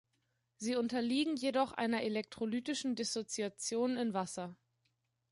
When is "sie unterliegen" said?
0.57-1.35